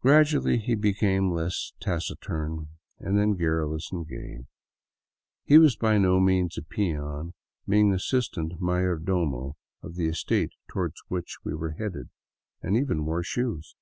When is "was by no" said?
5.58-6.20